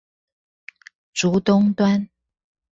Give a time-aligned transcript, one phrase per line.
[1.13, 2.09] 竹東端